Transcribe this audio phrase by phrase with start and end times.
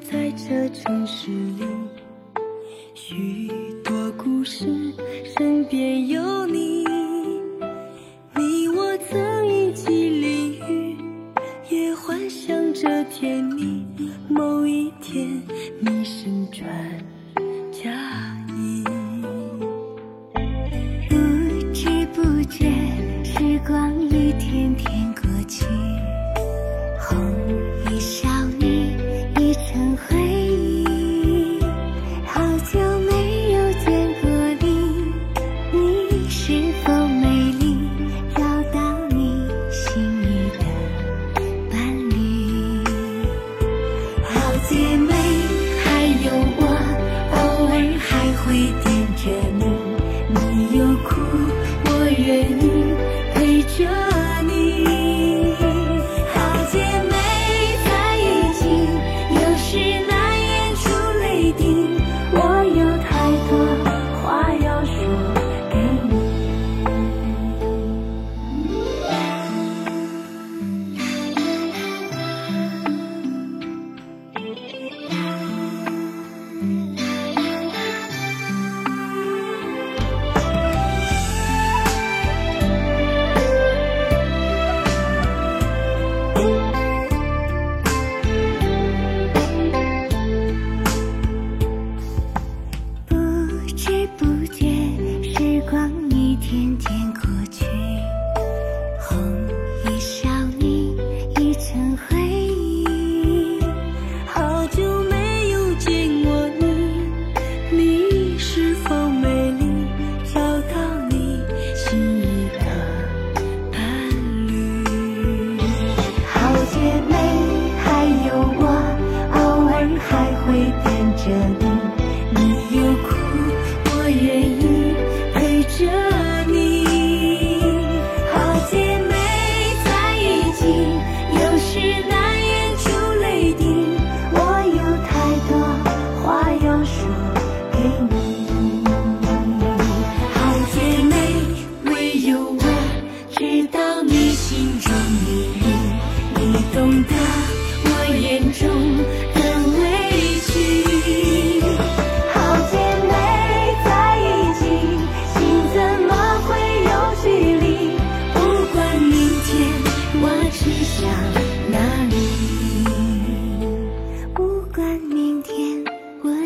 [0.00, 1.64] 在这城市里
[2.94, 3.48] 许
[3.84, 4.66] 多故事
[5.36, 6.84] 身边有你
[8.34, 10.96] 你我曾一起淋雨
[11.68, 13.86] 也幻想着甜蜜
[14.28, 15.42] 某一天
[15.80, 16.68] 你身穿
[17.72, 17.90] 嫁
[18.56, 18.84] 衣。
[21.08, 22.70] 不知不觉
[23.24, 25.07] 时光一天天
[48.48, 48.87] 不一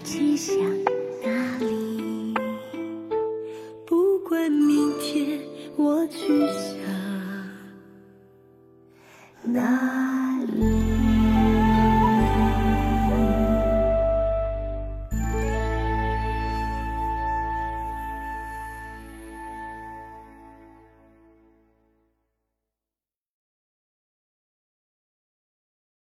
[0.00, 0.54] 去向
[1.22, 2.34] 哪里？
[3.86, 5.40] 不管明天
[5.76, 6.76] 我去向
[9.42, 9.97] 哪里。